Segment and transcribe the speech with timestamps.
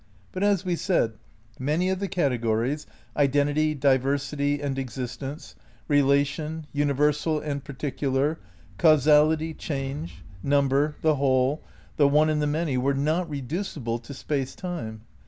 [0.31, 1.13] But as we said,
[1.59, 5.53] many of the categories: Identity, Diversity and Existence;
[5.87, 8.37] Eelation; Universal and Par ticular;
[8.79, 11.61] Causality, Change; Number, the Whole;
[11.97, 15.01] the One and the Many were not reducible to Space Time.